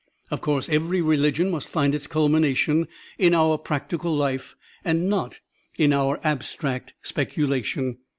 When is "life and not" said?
4.15-5.41